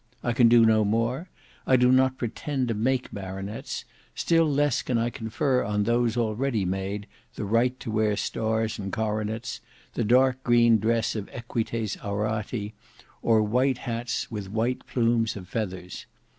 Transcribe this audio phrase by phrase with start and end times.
[0.23, 1.29] I can do no more;
[1.67, 3.85] I do not pretend to make baronets,
[4.15, 8.91] still less can I confer on those already made the right to wear stars and
[8.91, 9.61] coronets,
[9.93, 12.73] the dark green dress of Equites aurati,
[13.21, 16.07] or white hats with white plumes of feathers.